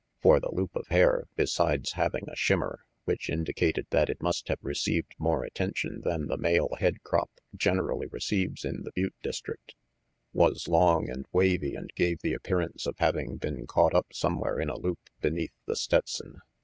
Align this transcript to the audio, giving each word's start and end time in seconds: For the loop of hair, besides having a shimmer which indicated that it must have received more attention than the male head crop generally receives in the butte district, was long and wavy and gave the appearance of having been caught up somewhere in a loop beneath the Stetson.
For 0.19 0.39
the 0.39 0.49
loop 0.51 0.75
of 0.75 0.87
hair, 0.87 1.25
besides 1.35 1.91
having 1.91 2.27
a 2.27 2.35
shimmer 2.35 2.85
which 3.05 3.29
indicated 3.29 3.85
that 3.91 4.09
it 4.09 4.19
must 4.19 4.47
have 4.47 4.57
received 4.63 5.13
more 5.19 5.43
attention 5.43 6.01
than 6.03 6.25
the 6.25 6.37
male 6.39 6.69
head 6.79 7.03
crop 7.03 7.29
generally 7.55 8.07
receives 8.07 8.65
in 8.65 8.81
the 8.81 8.89
butte 8.95 9.13
district, 9.21 9.75
was 10.33 10.67
long 10.67 11.07
and 11.07 11.27
wavy 11.31 11.75
and 11.75 11.91
gave 11.95 12.21
the 12.23 12.33
appearance 12.33 12.87
of 12.87 12.95
having 12.97 13.37
been 13.37 13.67
caught 13.67 13.93
up 13.93 14.07
somewhere 14.11 14.59
in 14.59 14.69
a 14.71 14.79
loop 14.79 15.01
beneath 15.21 15.53
the 15.67 15.75
Stetson. 15.75 16.41